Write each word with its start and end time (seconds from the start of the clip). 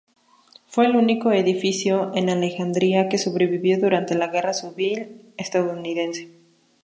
Fue 0.65 0.87
el 0.87 0.95
único 0.95 1.31
edificio 1.31 2.09
en 2.15 2.31
Alejandría 2.31 3.07
que 3.07 3.19
sobrevivió 3.19 3.79
durante 3.79 4.15
la 4.15 4.29
guerra 4.29 4.51
civil 4.55 5.31
estadounidense. 5.37 6.31